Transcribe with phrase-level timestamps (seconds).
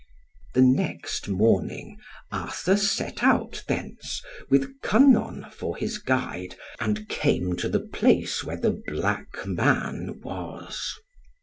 [0.55, 1.99] The next morning,
[2.31, 8.57] Arthur set out thence, with Kynon for his guide, and came to the place where
[8.57, 10.95] the black man was.